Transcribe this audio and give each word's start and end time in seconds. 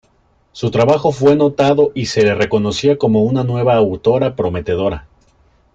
Su 0.51 0.71
trabajo 0.71 1.11
fue 1.11 1.35
notado 1.35 1.91
y 1.93 2.07
se 2.07 2.23
le 2.23 2.33
reconocía 2.33 2.97
como 2.97 3.21
una 3.21 3.43
nueva 3.43 3.75
autora 3.75 4.35
prometedora. 4.35 5.05